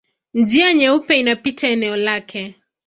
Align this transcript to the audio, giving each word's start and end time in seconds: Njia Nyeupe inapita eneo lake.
Njia 0.33 0.73
Nyeupe 0.73 1.19
inapita 1.19 1.67
eneo 1.67 1.97
lake. 1.97 2.55